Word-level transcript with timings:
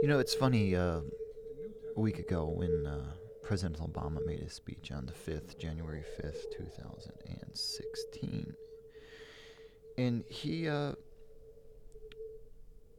You 0.00 0.06
know, 0.06 0.20
it's 0.20 0.34
funny. 0.34 0.76
Uh, 0.76 1.00
a 1.96 2.00
week 2.00 2.20
ago, 2.20 2.44
when 2.54 2.86
uh, 2.86 3.14
President 3.42 3.80
Obama 3.80 4.24
made 4.24 4.38
his 4.38 4.52
speech 4.52 4.92
on 4.92 5.06
the 5.06 5.12
5th, 5.12 5.58
January 5.58 6.04
5th, 6.20 6.56
2016, 6.56 8.54
and 9.98 10.22
he 10.30 10.68
uh, 10.68 10.92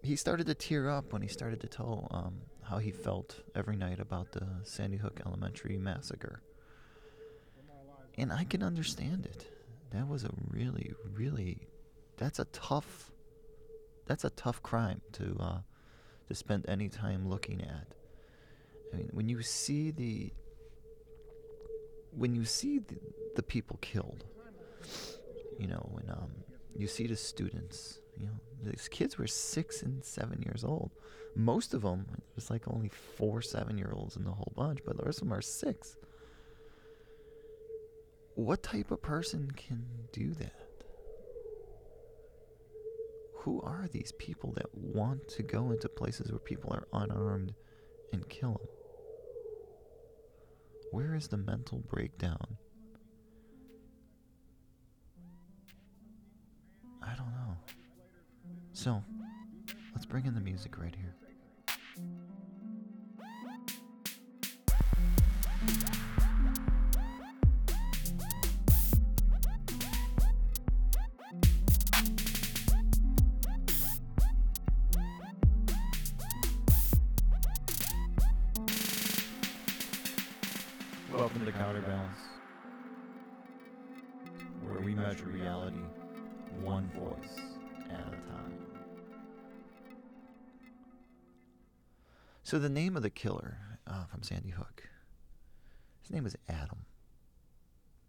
he 0.03 0.17
started 0.17 0.47
to 0.47 0.53
tear 0.53 0.89
up 0.89 1.13
when 1.13 1.21
he 1.21 1.29
started 1.29 1.61
to 1.61 1.67
tell 1.67 2.09
um, 2.11 2.41
how 2.63 2.77
he 2.79 2.91
felt 2.91 3.39
every 3.55 3.77
night 3.77 4.01
about 4.01 4.33
the 4.33 4.45
Sandy 4.63 4.97
Hook 4.97 5.21
Elementary 5.25 5.77
massacre. 5.77 6.41
And 8.17 8.33
I 8.33 8.43
can 8.43 8.61
understand 8.61 9.25
it. 9.25 9.47
That 9.91 10.09
was 10.09 10.25
a 10.25 10.31
really, 10.49 10.91
really, 11.13 11.67
that's 12.17 12.39
a 12.39 12.45
tough, 12.45 13.11
that's 14.05 14.25
a 14.25 14.29
tough 14.31 14.61
crime 14.61 14.99
to 15.13 15.37
uh, 15.39 15.59
to 16.29 16.35
spend 16.35 16.65
any 16.67 16.87
time 16.87 17.27
looking 17.27 17.61
at. 17.61 17.87
I 18.93 18.97
mean, 18.97 19.09
when 19.11 19.27
you 19.27 19.41
see 19.41 19.91
the 19.91 20.31
when 22.11 22.33
you 22.33 22.45
see 22.45 22.79
the, 22.79 22.95
the 23.35 23.43
people 23.43 23.77
killed, 23.81 24.25
you 25.59 25.67
know, 25.67 25.87
when 25.91 26.09
um, 26.09 26.31
you 26.75 26.87
see 26.87 27.05
the 27.05 27.15
students, 27.15 27.99
you 28.17 28.25
know, 28.25 28.33
these 28.63 28.87
kids 28.87 29.17
were 29.17 29.27
six 29.27 29.83
and 29.83 30.03
seven 30.03 30.41
years 30.41 30.63
old. 30.63 30.91
Most 31.35 31.73
of 31.73 31.83
them, 31.83 32.05
there's 32.35 32.49
like 32.49 32.67
only 32.67 32.89
four 32.89 33.41
seven 33.41 33.77
year 33.77 33.91
olds 33.93 34.15
in 34.15 34.23
the 34.23 34.31
whole 34.31 34.51
bunch, 34.55 34.79
but 34.85 34.97
the 34.97 35.03
rest 35.03 35.21
of 35.21 35.27
them 35.27 35.37
are 35.37 35.41
six. 35.41 35.95
What 38.35 38.63
type 38.63 38.91
of 38.91 39.01
person 39.01 39.51
can 39.51 39.85
do 40.11 40.31
that? 40.35 40.68
Who 43.39 43.61
are 43.61 43.87
these 43.91 44.11
people 44.19 44.51
that 44.57 44.67
want 44.73 45.27
to 45.29 45.43
go 45.43 45.71
into 45.71 45.87
places 45.87 46.29
where 46.29 46.39
people 46.39 46.73
are 46.73 46.87
unarmed 46.91 47.53
and 48.11 48.27
kill 48.27 48.53
them? 48.53 48.67
Where 50.91 51.15
is 51.15 51.29
the 51.29 51.37
mental 51.37 51.79
breakdown? 51.79 52.57
I 57.01 57.15
don't 57.15 57.31
know. 57.31 57.55
So, 58.73 59.01
let's 59.93 60.05
bring 60.05 60.25
in 60.25 60.33
the 60.33 60.41
music 60.41 60.77
right 60.77 60.93
here. 60.93 61.15
Welcome 81.19 81.45
to 81.45 81.51
Counterbalance, 81.51 82.17
where 84.63 84.79
we 84.79 84.95
measure 84.95 85.25
reality 85.25 85.81
one 86.61 86.89
voice 86.95 87.35
at 87.89 87.99
a 87.99 88.11
time. 88.11 88.53
So, 92.43 92.57
the 92.57 92.69
name 92.69 92.95
of 92.95 93.03
the 93.03 93.09
killer 93.09 93.57
uh, 93.85 94.05
from 94.05 94.23
Sandy 94.23 94.51
Hook, 94.51 94.83
his 96.01 96.09
name 96.09 96.23
was 96.23 96.37
Adam. 96.47 96.85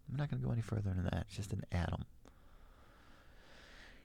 I'm 0.09 0.15
not 0.15 0.29
going 0.31 0.41
to 0.41 0.47
go 0.47 0.53
any 0.53 0.61
further 0.61 0.93
than 0.95 1.03
that, 1.03 1.25
it's 1.27 1.35
just 1.35 1.51
an 1.51 1.65
Adam. 1.69 2.05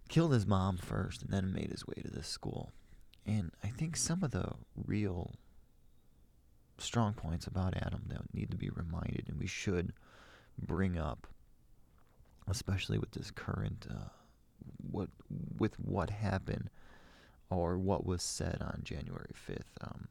Killed 0.08 0.32
his 0.32 0.48
mom 0.48 0.78
first 0.78 1.22
and 1.22 1.32
then 1.32 1.52
made 1.52 1.70
his 1.70 1.86
way 1.86 2.02
to 2.02 2.10
this 2.10 2.26
school. 2.26 2.72
And 3.24 3.52
I 3.62 3.68
think 3.68 3.96
some 3.96 4.24
of 4.24 4.32
the 4.32 4.54
real 4.74 5.36
strong 6.78 7.14
points 7.14 7.46
about 7.46 7.76
Adam 7.76 8.02
that 8.08 8.22
need 8.34 8.50
to 8.50 8.56
be 8.56 8.70
reminded 8.70 9.24
and 9.28 9.38
we 9.38 9.46
should 9.46 9.92
bring 10.58 10.98
up, 10.98 11.26
especially 12.48 12.98
with 12.98 13.12
this 13.12 13.30
current, 13.30 13.86
uh, 13.90 14.08
what 14.90 15.08
with 15.58 15.78
what 15.78 16.10
happened 16.10 16.70
or 17.50 17.78
what 17.78 18.04
was 18.06 18.22
said 18.22 18.58
on 18.60 18.80
January 18.82 19.30
5th 19.48 19.62
um, 19.82 20.08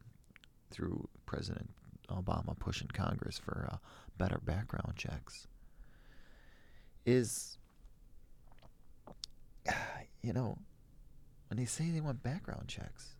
through 0.70 1.08
President 1.26 1.70
Obama 2.08 2.58
pushing 2.58 2.88
Congress 2.88 3.38
for 3.38 3.68
uh, 3.70 3.76
better 4.16 4.40
background 4.44 4.94
checks 4.96 5.46
is, 7.04 7.58
you 10.22 10.32
know, 10.32 10.58
when 11.48 11.58
they 11.58 11.64
say 11.64 11.90
they 11.90 12.00
want 12.00 12.22
background 12.22 12.68
checks, 12.68 13.15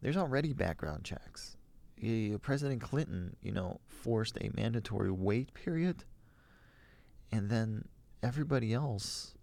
there's 0.00 0.16
already 0.16 0.52
background 0.52 1.04
checks. 1.04 1.56
President 2.42 2.80
Clinton, 2.80 3.36
you 3.42 3.50
know, 3.50 3.80
forced 3.88 4.38
a 4.40 4.50
mandatory 4.54 5.10
wait 5.10 5.52
period, 5.52 6.04
and 7.32 7.50
then 7.50 7.88
everybody 8.22 8.72
else, 8.72 9.34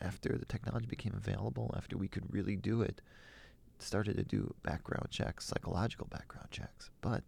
after 0.00 0.38
the 0.38 0.46
technology 0.46 0.86
became 0.86 1.12
available, 1.14 1.74
after 1.76 1.98
we 1.98 2.08
could 2.08 2.24
really 2.32 2.56
do 2.56 2.80
it, 2.80 3.02
started 3.78 4.16
to 4.16 4.22
do 4.22 4.54
background 4.62 5.10
checks, 5.10 5.44
psychological 5.44 6.06
background 6.10 6.50
checks. 6.50 6.90
But 7.02 7.24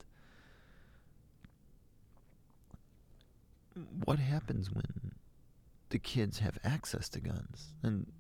what 4.05 4.19
happens 4.19 4.71
when 4.71 5.13
the 5.91 5.99
kids 5.99 6.39
have 6.39 6.59
access 6.65 7.11
to 7.11 7.21
guns? 7.21 7.75
And 7.83 8.11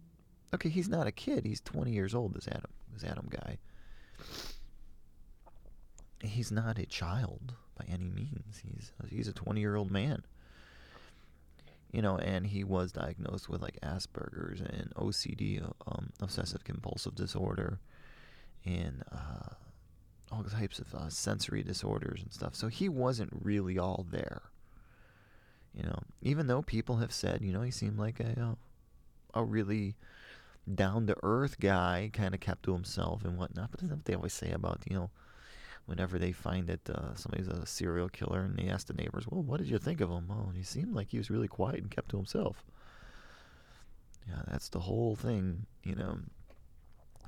okay, 0.53 0.69
he's 0.69 0.91
not 0.91 1.07
a 1.07 1.13
kid; 1.13 1.47
he's 1.47 1.63
20 1.63 1.91
years 1.91 2.15
old. 2.15 2.35
This 2.35 2.49
Adam, 2.49 2.71
this 2.93 3.05
Adam 3.05 3.29
guy 3.31 3.57
he's 6.23 6.51
not 6.51 6.79
a 6.79 6.87
child 6.87 7.55
by 7.79 7.85
any 7.89 8.09
means. 8.09 8.63
He's 8.63 8.93
he's 9.09 9.29
a 9.29 9.33
20 9.33 9.61
year 9.61 9.77
old 9.77 9.91
man. 9.91 10.25
You 11.93 12.03
know, 12.03 12.19
and 12.19 12.47
he 12.47 12.65
was 12.65 12.91
diagnosed 12.91 13.49
with 13.49 13.63
like 13.63 13.79
Asperger's 13.81 14.61
and 14.61 14.93
OCD, 14.97 15.63
um, 15.87 16.11
obsessive 16.21 16.65
compulsive 16.65 17.15
disorder, 17.15 17.79
and 18.65 19.05
uh, 19.13 19.55
all 20.33 20.43
types 20.43 20.81
of 20.81 20.93
uh, 20.93 21.09
sensory 21.09 21.63
disorders 21.63 22.21
and 22.21 22.33
stuff. 22.33 22.57
So 22.57 22.67
he 22.67 22.89
wasn't 22.89 23.31
really 23.33 23.79
all 23.79 24.05
there. 24.11 24.43
You 25.73 25.85
know, 25.85 26.03
even 26.21 26.49
though 26.49 26.63
people 26.63 26.97
have 26.97 27.13
said, 27.13 27.43
you 27.43 27.53
know, 27.53 27.63
he 27.63 27.71
seemed 27.71 27.99
like 27.99 28.19
a 28.19 28.41
uh, 28.41 28.55
a 29.41 29.45
really 29.45 29.95
down 30.73 31.07
to 31.07 31.17
earth 31.23 31.61
guy, 31.61 32.11
kind 32.13 32.35
of 32.35 32.41
kept 32.41 32.63
to 32.65 32.73
himself 32.73 33.25
and 33.25 33.37
whatnot. 33.37 33.71
But 33.71 33.81
that's 33.81 33.91
what 33.93 34.05
they 34.05 34.15
always 34.15 34.33
say 34.33 34.51
about 34.51 34.83
you 34.89 34.97
know 34.97 35.11
whenever 35.87 36.19
they 36.19 36.33
find 36.33 36.67
that 36.67 36.89
uh, 36.89 37.15
somebody's 37.15 37.49
a 37.49 37.67
serial 37.67 38.09
killer 38.09 38.41
and 38.41 38.57
they 38.57 38.69
ask 38.69 38.87
the 38.87 38.95
neighbors, 38.95 39.27
well, 39.29 39.43
what 39.43 39.59
did 39.59 39.69
you 39.69 39.79
think 39.79 40.01
of 40.01 40.11
him? 40.11 40.29
Oh, 40.31 40.51
he 40.55 40.63
seemed 40.63 40.95
like 40.95 41.11
he 41.11 41.19
was 41.19 41.31
really 41.31 41.49
quiet 41.49 41.81
and 41.81 41.91
kept 41.91 42.09
to 42.11 42.17
himself. 42.17 42.65
Yeah, 44.29 44.41
that's 44.51 44.71
the 44.71 44.81
whole 44.81 45.17
thing. 45.17 45.67
You 45.83 45.97
know, 45.97 46.19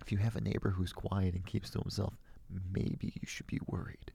if 0.01 0.11
you 0.11 0.19
have 0.19 0.37
a 0.37 0.41
neighbor 0.41 0.71
who's 0.71 0.93
quiet 0.93 1.35
and 1.35 1.45
keeps 1.45 1.71
to 1.71 1.81
himself, 1.81 2.15
maybe 2.73 3.13
you 3.21 3.27
should 3.27 3.47
be 3.47 3.61
worried. 3.67 4.13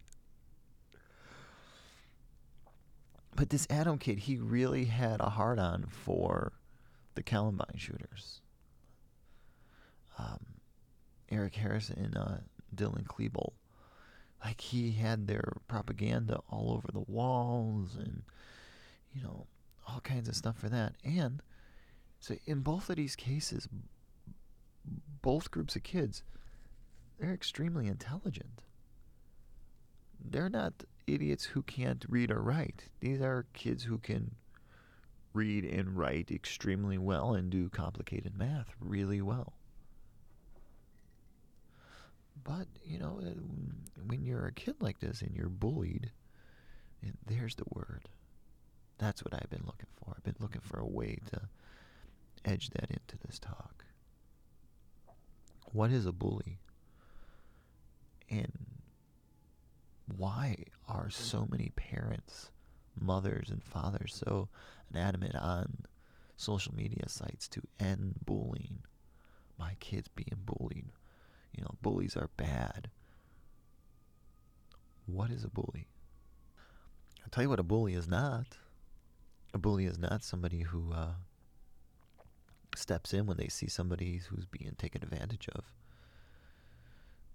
But 3.36 3.50
this 3.50 3.68
Adam 3.70 3.98
kid, 3.98 4.20
he 4.20 4.38
really 4.38 4.86
had 4.86 5.22
a 5.22 5.30
hard 5.30 5.59
on 5.59 5.86
for 5.86 6.53
the 7.16 7.24
Columbine 7.24 7.78
shooters. 7.78 8.42
Um, 10.18 10.40
Eric 11.32 11.56
Harrison 11.56 11.98
and 11.98 12.18
uh, 12.18 12.38
Dylan 12.76 13.06
Klebold. 13.06 13.54
Like 14.44 14.60
he 14.60 14.92
had 14.92 15.28
their 15.28 15.58
propaganda 15.68 16.42
all 16.50 16.74
over 16.74 16.90
the 16.92 17.12
walls 17.12 17.96
and 17.96 18.24
you 19.14 19.22
know 19.24 19.46
all 19.88 20.02
kinds 20.02 20.28
of 20.28 20.36
stuff 20.36 20.58
for 20.58 20.70
that. 20.70 20.96
And 21.04 21.42
so 22.20 22.36
in 22.46 22.60
both 22.62 22.90
of 22.90 22.96
these 22.98 23.16
cases 23.16 23.68
both 25.22 25.52
groups 25.52 25.76
of 25.76 25.84
kids 25.84 26.24
they're 27.20 27.34
extremely 27.34 27.88
intelligent. 27.88 28.64
They're 30.24 30.50
not 30.50 30.84
idiots 31.06 31.46
who 31.46 31.62
can't 31.62 32.03
read 32.09 32.32
or 32.32 32.41
write. 32.41 32.85
These 33.00 33.22
are 33.22 33.46
kids 33.53 33.84
who 33.84 34.00
can 34.00 34.35
read 35.34 35.64
and 35.66 35.96
write 35.96 36.32
extremely 36.32 36.97
well 36.97 37.34
and 37.35 37.50
do 37.50 37.70
complicated 37.70 38.35
math 38.38 38.74
really 38.80 39.22
well 39.22 39.53
but, 42.43 42.67
you 42.84 42.99
know, 42.99 43.22
uh, 43.23 43.32
when 44.08 44.23
you're 44.23 44.46
a 44.46 44.52
kid 44.52 44.76
like 44.79 44.99
this 44.99 45.22
and 45.22 45.35
you're 45.35 45.49
bullied, 45.49 46.11
and 47.02 47.17
there's 47.26 47.55
the 47.55 47.66
word. 47.73 48.09
That's 48.97 49.23
what 49.23 49.34
I've 49.34 49.49
been 49.49 49.66
looking 49.66 49.88
for. 49.96 50.14
I've 50.16 50.23
been 50.23 50.35
looking 50.40 50.61
for 50.61 50.79
a 50.79 50.85
way 50.85 51.17
to 51.32 51.41
edge 52.46 52.70
that 52.72 52.90
into 52.91 53.17
this 53.26 53.40
talk. 53.40 53.85
What 55.73 55.91
is 55.91 56.05
a 56.05 56.11
bully? 56.11 56.59
And 58.29 58.52
why 60.17 60.66
are 60.87 61.09
so 61.09 61.47
many 61.49 61.72
parents, 61.76 62.52
mothers, 62.99 63.49
and 63.49 63.64
fathers 63.64 64.22
so 64.26 64.49
adamant 64.94 65.35
on 65.35 65.85
social 66.37 66.76
media 66.76 67.08
sites 67.08 67.47
to 67.49 67.61
end 67.79 68.16
bullying? 68.26 68.79
My 69.58 69.76
kids 69.79 70.08
being 70.09 70.37
bullied 70.46 70.60
bullies 71.82 72.16
are 72.16 72.30
bad. 72.38 72.90
What 75.06 75.32
is 75.32 75.44
a 75.44 75.50
bully? 75.50 75.88
I'll 77.24 77.30
tell 77.32 77.44
you 77.44 77.50
what 77.50 77.60
a 77.60 77.64
bully 77.64 77.94
is 77.94 78.08
not. 78.08 78.58
A 79.54 79.58
bully 79.58 79.86
is 79.86 79.98
not 79.98 80.24
somebody 80.24 80.62
who 80.62 80.94
uh, 80.94 81.14
steps 82.76 83.14
in 83.14 83.26
when 83.26 83.38
they 83.38 83.48
see 83.48 83.68
somebody 83.68 84.22
who's 84.30 84.46
being 84.46 84.76
taken 84.78 85.04
advantage 85.04 85.50
of. 85.54 85.66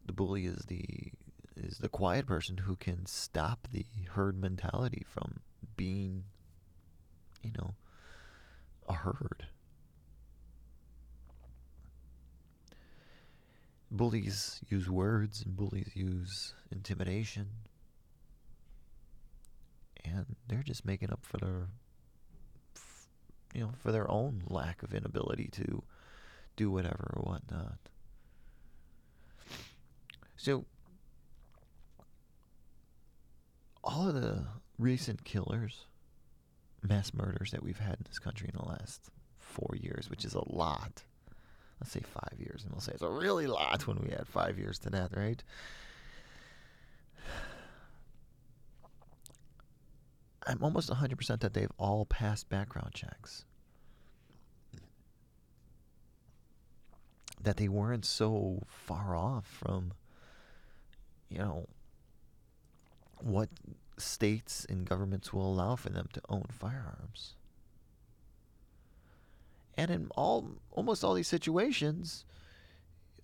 The 0.06 0.12
bully 0.12 0.46
is 0.46 0.64
the 0.66 1.12
is 1.56 1.78
the 1.78 1.88
quiet 1.88 2.26
person 2.26 2.58
who 2.58 2.76
can 2.76 3.06
stop 3.06 3.66
the 3.72 3.86
herd 4.10 4.38
mentality 4.38 5.04
from 5.08 5.40
being, 5.76 6.24
you 7.42 7.50
know, 7.58 7.74
a 8.88 8.92
herd. 8.92 9.35
Bullies 13.96 14.60
use 14.68 14.90
words 14.90 15.42
and 15.44 15.56
bullies 15.56 15.90
use 15.94 16.54
intimidation. 16.70 17.46
And 20.04 20.36
they're 20.46 20.62
just 20.62 20.84
making 20.84 21.10
up 21.10 21.20
for 21.24 21.38
their 21.38 21.68
you 23.54 23.62
know, 23.62 23.72
for 23.78 23.90
their 23.90 24.10
own 24.10 24.42
lack 24.48 24.82
of 24.82 24.92
inability 24.92 25.48
to 25.52 25.82
do 26.56 26.70
whatever 26.70 27.14
or 27.16 27.22
whatnot. 27.22 27.78
So 30.36 30.66
all 33.82 34.08
of 34.08 34.14
the 34.14 34.44
recent 34.78 35.24
killers, 35.24 35.86
mass 36.82 37.14
murders 37.14 37.50
that 37.52 37.62
we've 37.62 37.78
had 37.78 37.94
in 37.94 38.04
this 38.06 38.18
country 38.18 38.50
in 38.52 38.58
the 38.62 38.68
last 38.68 39.08
four 39.38 39.74
years, 39.80 40.10
which 40.10 40.26
is 40.26 40.34
a 40.34 40.52
lot. 40.52 41.02
Let's 41.80 41.92
say 41.92 42.00
five 42.00 42.38
years, 42.38 42.62
and 42.64 42.72
we'll 42.72 42.80
say 42.80 42.92
it's 42.92 43.02
a 43.02 43.08
really 43.08 43.46
lot 43.46 43.86
when 43.86 43.98
we 43.98 44.10
add 44.10 44.26
five 44.28 44.58
years 44.58 44.78
to 44.80 44.90
that, 44.90 45.14
right? 45.14 45.42
I'm 50.46 50.62
almost 50.62 50.90
100% 50.90 51.40
that 51.40 51.54
they've 51.54 51.72
all 51.76 52.06
passed 52.06 52.48
background 52.48 52.94
checks. 52.94 53.44
That 57.42 57.56
they 57.56 57.68
weren't 57.68 58.04
so 58.04 58.62
far 58.66 59.14
off 59.14 59.46
from, 59.46 59.92
you 61.28 61.38
know, 61.38 61.68
what 63.20 63.48
states 63.98 64.66
and 64.68 64.86
governments 64.86 65.32
will 65.32 65.50
allow 65.50 65.76
for 65.76 65.90
them 65.90 66.08
to 66.12 66.20
own 66.28 66.46
firearms. 66.50 67.35
And 69.76 69.90
in 69.90 70.08
all 70.16 70.48
almost 70.70 71.04
all 71.04 71.14
these 71.14 71.28
situations, 71.28 72.24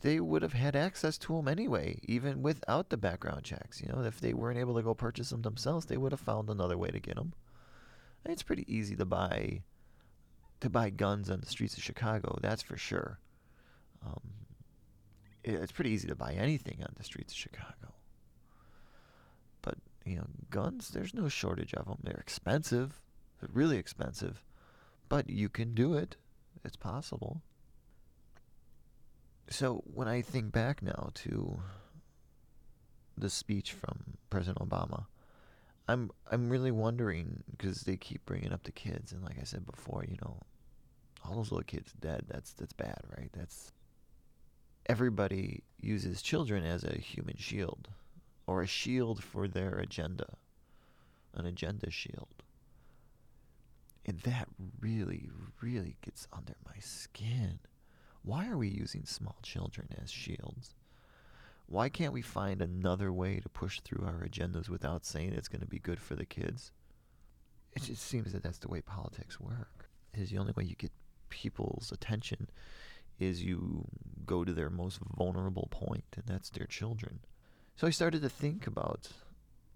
they 0.02 0.20
would 0.20 0.42
have 0.42 0.52
had 0.52 0.76
access 0.76 1.16
to 1.18 1.36
them 1.36 1.48
anyway, 1.48 1.98
even 2.02 2.42
without 2.42 2.90
the 2.90 2.96
background 2.96 3.44
checks. 3.44 3.80
You 3.80 3.88
know, 3.92 4.02
if 4.02 4.20
they 4.20 4.34
weren't 4.34 4.58
able 4.58 4.74
to 4.74 4.82
go 4.82 4.94
purchase 4.94 5.30
them 5.30 5.42
themselves, 5.42 5.86
they 5.86 5.96
would 5.96 6.12
have 6.12 6.20
found 6.20 6.50
another 6.50 6.76
way 6.76 6.90
to 6.90 7.00
get 7.00 7.16
them. 7.16 7.32
And 8.24 8.32
it's 8.32 8.42
pretty 8.42 8.64
easy 8.72 8.96
to 8.96 9.04
buy 9.04 9.62
to 10.60 10.70
buy 10.70 10.90
guns 10.90 11.28
on 11.30 11.40
the 11.40 11.46
streets 11.46 11.76
of 11.76 11.82
Chicago. 11.82 12.38
That's 12.40 12.62
for 12.62 12.76
sure. 12.76 13.18
Um, 14.06 14.20
it's 15.44 15.72
pretty 15.72 15.90
easy 15.90 16.08
to 16.08 16.14
buy 16.14 16.32
anything 16.32 16.78
on 16.82 16.92
the 16.96 17.04
streets 17.04 17.32
of 17.32 17.38
Chicago 17.38 17.94
But 19.60 19.78
you 20.04 20.16
know, 20.16 20.26
guns, 20.50 20.90
there's 20.90 21.14
no 21.14 21.28
shortage 21.28 21.74
of 21.74 21.86
them. 21.86 21.98
They're 22.02 22.14
expensive, 22.20 23.00
they're 23.40 23.50
really 23.52 23.76
expensive, 23.78 24.44
but 25.08 25.28
you 25.30 25.48
can 25.48 25.74
do 25.74 25.94
it. 25.94 26.16
It's 26.64 26.76
possible. 26.76 27.42
So 29.48 29.82
when 29.92 30.08
I 30.08 30.22
think 30.22 30.52
back 30.52 30.82
now 30.82 31.10
to 31.14 31.60
the 33.18 33.28
speech 33.28 33.72
from 33.72 34.16
President 34.30 34.58
Obama, 34.58 35.06
I'm 35.88 36.10
I'm 36.30 36.48
really 36.48 36.70
wondering 36.70 37.42
because 37.50 37.82
they 37.82 37.96
keep 37.96 38.24
bringing 38.24 38.52
up 38.52 38.62
the 38.62 38.72
kids, 38.72 39.12
and 39.12 39.22
like 39.24 39.38
I 39.40 39.44
said 39.44 39.66
before, 39.66 40.04
you 40.08 40.16
know, 40.22 40.38
all 41.24 41.36
those 41.36 41.50
little 41.50 41.64
kids 41.64 41.92
dead. 42.00 42.24
That's 42.28 42.52
that's 42.52 42.72
bad, 42.72 43.00
right? 43.16 43.30
That's 43.32 43.72
everybody 44.86 45.62
uses 45.80 46.22
children 46.22 46.64
as 46.64 46.84
a 46.84 46.98
human 46.98 47.36
shield 47.36 47.88
or 48.46 48.62
a 48.62 48.66
shield 48.66 49.22
for 49.22 49.48
their 49.48 49.74
agenda, 49.74 50.36
an 51.34 51.46
agenda 51.46 51.90
shield. 51.90 52.42
And 54.04 54.18
that 54.20 54.48
really, 54.80 55.30
really 55.60 55.96
gets 56.02 56.26
under 56.32 56.54
my 56.64 56.78
skin. 56.80 57.60
Why 58.22 58.48
are 58.48 58.56
we 58.58 58.68
using 58.68 59.04
small 59.04 59.38
children 59.42 59.88
as 60.02 60.10
shields? 60.10 60.74
Why 61.66 61.88
can't 61.88 62.12
we 62.12 62.22
find 62.22 62.60
another 62.60 63.12
way 63.12 63.40
to 63.40 63.48
push 63.48 63.80
through 63.80 64.04
our 64.04 64.26
agendas 64.26 64.68
without 64.68 65.06
saying 65.06 65.32
it's 65.32 65.48
going 65.48 65.60
to 65.60 65.66
be 65.66 65.78
good 65.78 66.00
for 66.00 66.16
the 66.16 66.26
kids? 66.26 66.72
It 67.72 67.84
just 67.84 68.02
seems 68.02 68.32
that 68.32 68.42
that's 68.42 68.58
the 68.58 68.68
way 68.68 68.80
politics 68.80 69.40
work. 69.40 69.88
Is 70.14 70.30
the 70.30 70.38
only 70.38 70.52
way 70.56 70.64
you 70.64 70.74
get 70.74 70.92
people's 71.30 71.90
attention 71.90 72.50
is 73.18 73.42
you 73.42 73.86
go 74.26 74.44
to 74.44 74.52
their 74.52 74.68
most 74.68 74.98
vulnerable 75.16 75.68
point, 75.70 76.04
and 76.16 76.26
that's 76.26 76.50
their 76.50 76.66
children. 76.66 77.20
So 77.76 77.86
I 77.86 77.90
started 77.90 78.20
to 78.22 78.28
think 78.28 78.66
about 78.66 79.08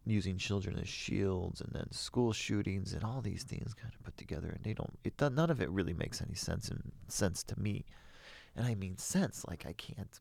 using 0.07 0.39
children 0.39 0.79
as 0.79 0.89
shields 0.89 1.61
and 1.61 1.73
then 1.73 1.91
school 1.91 2.33
shootings 2.33 2.93
and 2.93 3.03
all 3.03 3.21
these 3.21 3.43
things 3.43 3.75
kind 3.75 3.93
of 3.93 4.03
put 4.05 4.17
together 4.17 4.49
and 4.49 4.63
they 4.63 4.73
don't 4.73 4.99
it 5.05 5.21
none 5.21 5.51
of 5.51 5.61
it 5.61 5.71
really 5.71 5.95
makes 5.95 6.23
any 6.23 6.35
sense 6.35 6.69
and 6.69 6.93
sense 7.09 7.43
to 7.43 7.59
me. 7.59 7.85
And 8.57 8.67
i 8.67 8.75
mean 8.75 8.97
sense 8.97 9.45
like 9.49 9.67
i 9.67 9.73
can't 9.73 10.21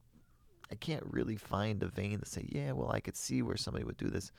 i 0.71 0.75
can't 0.75 1.05
really 1.05 1.37
find 1.37 1.81
a 1.83 1.87
vein 1.87 2.19
to 2.19 2.25
say 2.25 2.45
yeah 2.49 2.71
well 2.73 2.91
i 2.91 2.99
could 2.99 3.15
see 3.15 3.41
where 3.41 3.57
somebody 3.57 3.85
would 3.85 3.97
do 3.97 4.09
this. 4.09 4.31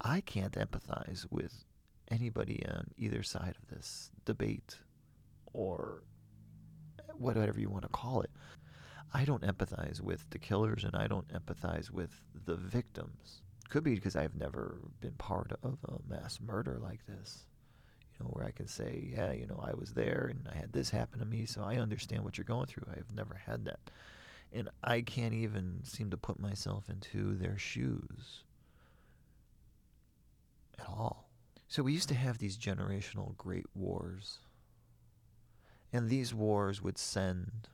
I 0.00 0.20
can't 0.20 0.52
empathize 0.52 1.26
with 1.30 1.64
anybody 2.10 2.64
on 2.68 2.88
either 2.98 3.22
side 3.22 3.54
of 3.60 3.68
this 3.74 4.10
debate 4.24 4.76
or 5.52 6.02
whatever 7.18 7.58
you 7.58 7.70
want 7.70 7.82
to 7.84 7.88
call 7.88 8.20
it. 8.20 8.30
I 9.14 9.24
don't 9.24 9.42
empathize 9.42 10.00
with 10.00 10.28
the 10.30 10.38
killers 10.38 10.84
and 10.84 10.94
I 10.94 11.06
don't 11.06 11.28
empathize 11.28 11.90
with 11.90 12.10
the 12.44 12.56
victims. 12.56 13.42
Could 13.68 13.84
be 13.84 13.94
because 13.94 14.16
I've 14.16 14.36
never 14.36 14.78
been 15.00 15.14
part 15.18 15.52
of 15.62 15.78
a 15.84 15.98
mass 16.08 16.38
murder 16.40 16.78
like 16.80 17.04
this, 17.06 17.44
you 18.12 18.24
know, 18.24 18.30
where 18.30 18.44
I 18.44 18.52
can 18.52 18.68
say, 18.68 19.08
yeah, 19.12 19.32
you 19.32 19.46
know, 19.46 19.62
I 19.62 19.74
was 19.74 19.92
there 19.92 20.28
and 20.30 20.48
I 20.52 20.56
had 20.56 20.72
this 20.72 20.90
happen 20.90 21.18
to 21.18 21.24
me, 21.26 21.46
so 21.46 21.62
I 21.62 21.76
understand 21.76 22.24
what 22.24 22.38
you're 22.38 22.44
going 22.44 22.66
through. 22.66 22.86
I've 22.90 23.14
never 23.14 23.34
had 23.34 23.64
that. 23.64 23.80
And 24.52 24.68
I 24.84 25.00
can't 25.00 25.34
even 25.34 25.80
seem 25.82 26.10
to 26.10 26.16
put 26.16 26.38
myself 26.38 26.88
into 26.88 27.34
their 27.34 27.58
shoes 27.58 28.44
at 30.78 30.86
all. 30.86 31.28
So 31.68 31.82
we 31.82 31.92
used 31.92 32.08
to 32.10 32.14
have 32.14 32.38
these 32.38 32.56
generational 32.56 33.36
great 33.36 33.66
wars. 33.74 34.38
And 35.92 36.08
these 36.08 36.32
wars 36.32 36.80
would 36.82 36.98
send 36.98 37.68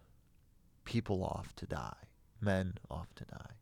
people 0.85 1.23
off 1.23 1.55
to 1.57 1.67
die, 1.67 2.09
men 2.41 2.75
off 2.91 3.15
to 3.17 3.25
die. 3.25 3.57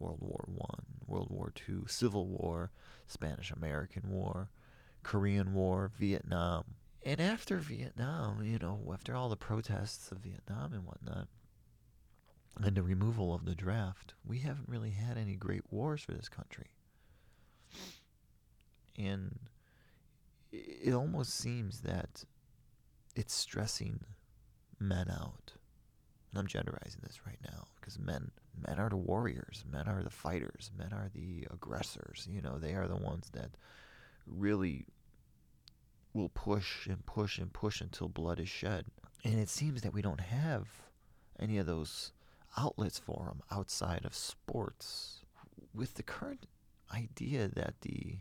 World 0.00 0.18
War 0.20 0.44
One, 0.46 0.84
World 1.06 1.28
War 1.30 1.52
Two, 1.54 1.84
Civil 1.86 2.26
War, 2.26 2.70
Spanish 3.06 3.50
American 3.50 4.10
War, 4.10 4.50
Korean 5.02 5.52
War, 5.52 5.90
Vietnam. 5.98 6.64
And 7.04 7.20
after 7.20 7.56
Vietnam, 7.56 8.42
you 8.44 8.58
know, 8.58 8.90
after 8.92 9.14
all 9.14 9.28
the 9.28 9.36
protests 9.36 10.10
of 10.10 10.18
Vietnam 10.18 10.72
and 10.72 10.84
whatnot, 10.84 11.28
and 12.60 12.76
the 12.76 12.82
removal 12.82 13.32
of 13.32 13.44
the 13.44 13.54
draft, 13.54 14.14
we 14.24 14.40
haven't 14.40 14.68
really 14.68 14.90
had 14.90 15.16
any 15.16 15.34
great 15.34 15.62
wars 15.70 16.02
for 16.02 16.12
this 16.12 16.28
country. 16.28 16.66
And 18.98 19.38
it 20.52 20.92
almost 20.92 21.38
seems 21.38 21.80
that 21.82 22.24
it's 23.14 23.34
stressing 23.34 24.00
men 24.78 25.08
out 25.08 25.52
and 26.30 26.38
I'm 26.38 26.46
genderizing 26.46 27.02
this 27.02 27.26
right 27.26 27.38
now 27.44 27.66
because 27.80 27.98
men 27.98 28.30
men 28.66 28.78
are 28.78 28.88
the 28.88 28.96
warriors, 28.96 29.64
men 29.70 29.88
are 29.88 30.02
the 30.02 30.10
fighters, 30.10 30.70
men 30.76 30.92
are 30.92 31.10
the 31.14 31.46
aggressors. 31.50 32.26
You 32.30 32.42
know, 32.42 32.58
they 32.58 32.74
are 32.74 32.88
the 32.88 32.96
ones 32.96 33.30
that 33.32 33.50
really 34.26 34.86
will 36.12 36.28
push 36.28 36.86
and 36.86 37.04
push 37.06 37.38
and 37.38 37.52
push 37.52 37.80
until 37.80 38.08
blood 38.08 38.40
is 38.40 38.48
shed. 38.48 38.86
And 39.24 39.38
it 39.38 39.48
seems 39.48 39.82
that 39.82 39.92
we 39.92 40.02
don't 40.02 40.20
have 40.20 40.68
any 41.38 41.58
of 41.58 41.66
those 41.66 42.12
outlets 42.56 42.98
for 42.98 43.26
them 43.26 43.42
outside 43.50 44.04
of 44.04 44.14
sports. 44.14 45.20
With 45.74 45.94
the 45.94 46.02
current 46.02 46.46
idea 46.92 47.48
that 47.48 47.74
the 47.82 48.18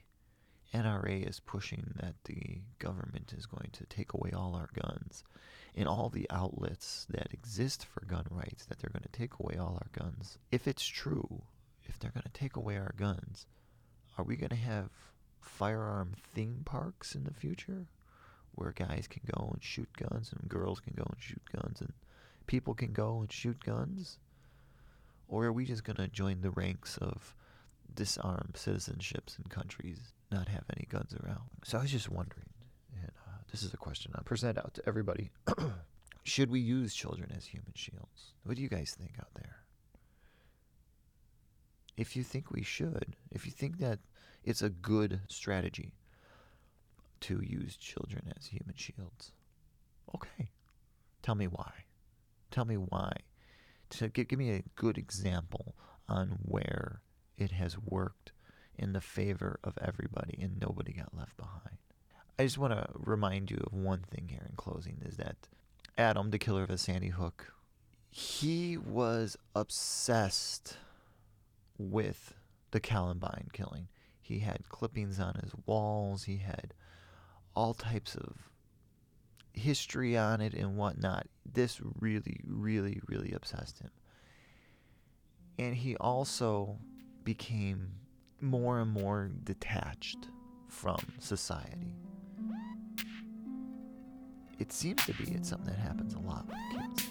NRA 0.74 1.28
is 1.28 1.40
pushing 1.40 1.94
that 2.02 2.16
the 2.26 2.62
government 2.78 3.34
is 3.38 3.46
going 3.46 3.70
to 3.74 3.86
take 3.86 4.14
away 4.14 4.32
all 4.32 4.56
our 4.56 4.70
guns 4.74 5.24
And 5.76 5.88
all 5.88 6.10
the 6.10 6.28
outlets 6.30 7.06
that 7.10 7.34
exist 7.34 7.86
for 7.86 8.02
gun 8.06 8.26
rights 8.30 8.66
that 8.66 8.80
they're 8.80 8.92
going 8.92 9.04
to 9.04 9.18
take 9.20 9.34
away 9.40 9.56
all 9.58 9.80
our 9.82 9.90
guns. 9.92 10.38
If 10.52 10.68
it's 10.68 10.86
true, 10.86 11.44
if 11.84 12.00
they're 12.00 12.12
going 12.12 12.24
to 12.24 12.40
take 12.40 12.56
away 12.56 12.78
our 12.78 12.94
guns, 12.98 13.46
are 14.18 14.24
we 14.24 14.36
going 14.36 14.50
to 14.50 14.56
have 14.56 14.90
firearm 15.40 16.14
theme 16.34 16.62
parks 16.66 17.16
in 17.16 17.24
the 17.24 17.34
future 17.34 17.88
where 18.54 18.72
guys 18.72 19.08
can 19.08 19.22
go 19.36 19.50
and 19.54 19.64
shoot 19.64 19.90
guns 19.98 20.34
and 20.34 20.50
girls 20.50 20.80
can 20.80 20.94
go 20.96 21.06
and 21.10 21.22
shoot 21.22 21.42
guns 21.54 21.82
and 21.82 21.94
people 22.48 22.74
can 22.74 22.92
go 22.92 23.20
and 23.22 23.32
shoot 23.32 23.64
guns? 23.64 24.18
Or 25.28 25.46
are 25.46 25.54
we 25.54 25.66
just 25.66 25.84
going 25.84 25.98
to 25.98 26.08
join 26.08 26.42
the 26.42 26.52
ranks 26.52 26.98
of 26.98 27.36
disarmed 28.00 28.54
citizenships 28.54 29.38
in 29.38 29.44
countries 29.50 30.14
not 30.32 30.48
have 30.48 30.64
any 30.74 30.88
guns 30.90 31.14
around? 31.22 31.50
So 31.66 31.78
I 31.78 31.82
was 31.82 31.92
just 31.92 32.10
wondering, 32.10 32.48
and 32.96 33.12
uh, 33.28 33.42
this 33.52 33.62
is 33.62 33.74
a 33.74 33.78
question 33.78 34.14
I 34.16 34.22
present 34.22 34.58
out 34.58 34.74
to 34.76 34.84
everybody. 34.88 35.32
Should 36.24 36.50
we 36.50 36.62
use 36.62 36.94
children 36.94 37.34
as 37.36 37.46
human 37.46 37.74
shields? 37.76 38.36
What 38.44 38.56
do 38.56 38.62
you 38.62 38.70
guys 38.70 38.96
think 38.98 39.16
out 39.20 39.34
there? 39.36 39.58
If 41.98 42.16
you 42.16 42.24
think 42.24 42.52
we 42.52 42.64
should, 42.64 43.18
if 43.30 43.46
you 43.46 43.52
think 43.52 43.80
that 43.80 44.00
it's 44.46 44.62
a 44.62 44.70
good 44.70 45.20
strategy 45.28 45.92
to 47.22 47.42
use 47.44 47.76
children 47.76 48.32
as 48.38 48.48
human 48.48 48.76
shields, 48.76 49.34
okay. 50.16 50.52
Tell 51.22 51.36
me 51.36 51.48
why. 51.48 51.72
Tell 52.52 52.64
me 52.64 52.76
why. 52.78 53.12
To 53.90 54.08
give, 54.08 54.30
give 54.30 54.40
me 54.40 54.52
a 54.52 54.64
good 54.76 54.98
example 54.98 55.76
on 56.08 56.38
where 56.44 57.02
it 57.40 57.52
has 57.52 57.78
worked 57.78 58.32
in 58.78 58.94
the 58.94 59.02
favor 59.02 59.60
of 59.64 59.78
everybody 59.82 60.38
and 60.42 60.60
nobody 60.60 60.94
got 60.94 61.16
left 61.18 61.36
behind. 61.38 61.78
I 62.38 62.44
just 62.44 62.58
want 62.58 62.74
to 62.74 62.88
remind 62.94 63.52
you 63.52 63.62
of 63.66 63.74
one 63.74 64.06
thing 64.10 64.30
here 64.30 64.46
in 64.50 64.56
closing 64.56 65.02
is 65.06 65.18
that 65.18 65.36
Adam, 65.98 66.32
the 66.32 66.40
killer 66.40 66.64
of 66.64 66.70
a 66.70 66.78
Sandy 66.78 67.10
Hook, 67.10 67.54
he 68.10 68.78
was 68.78 69.38
obsessed 69.56 70.78
with 71.78 72.34
the 72.72 72.80
Columbine 72.80 73.50
killing. 73.52 73.88
He 74.22 74.40
had 74.40 74.70
clippings 74.70 75.20
on 75.20 75.36
his 75.42 75.52
walls, 75.66 76.24
he 76.24 76.38
had 76.38 76.74
all 77.56 77.74
types 77.74 78.16
of 78.16 78.38
history 79.54 80.18
on 80.18 80.40
it 80.40 80.54
and 80.54 80.78
whatnot. 80.78 81.28
This 81.52 81.82
really, 82.00 82.40
really, 82.48 83.02
really 83.08 83.34
obsessed 83.34 83.80
him. 83.80 83.92
And 85.58 85.76
he 85.76 85.98
also 85.98 86.78
became 87.30 87.92
more 88.42 88.80
and 88.80 88.90
more 88.90 89.30
detached 89.44 90.30
from 90.68 90.98
society. 91.20 91.94
It 94.58 94.72
seems 94.72 95.06
to 95.06 95.14
be 95.14 95.26
it's 95.36 95.50
something 95.50 95.72
that 95.72 95.80
happens 95.80 96.16
a 96.16 96.20
lot 96.20 96.48
with 96.48 96.58
kids. 96.72 97.10